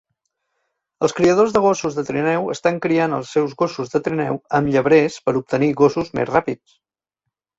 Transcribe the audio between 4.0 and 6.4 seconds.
trineu amb llebrers per obtenir gossos més